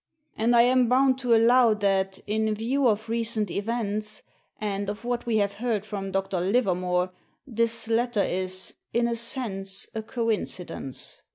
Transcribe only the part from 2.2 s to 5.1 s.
in view of recent events, and of